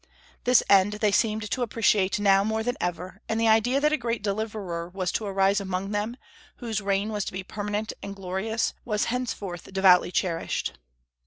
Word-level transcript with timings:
This 0.45 0.63
end 0.67 0.93
they 0.93 1.11
seemed 1.11 1.51
to 1.51 1.61
appreciate 1.61 2.19
now 2.19 2.43
more 2.43 2.63
than 2.63 2.75
ever, 2.81 3.21
and 3.29 3.39
the 3.39 3.47
idea 3.47 3.79
that 3.79 3.93
a 3.93 3.97
great 3.97 4.23
Deliverer 4.23 4.89
was 4.89 5.11
to 5.11 5.27
arise 5.27 5.61
among 5.61 5.91
them, 5.91 6.17
whose 6.55 6.81
reign 6.81 7.09
was 7.11 7.23
to 7.25 7.31
be 7.31 7.43
permanent 7.43 7.93
and 8.01 8.15
glorious, 8.15 8.73
was 8.83 9.05
henceforth 9.13 9.71
devoutly 9.71 10.11
cherished. 10.11 10.73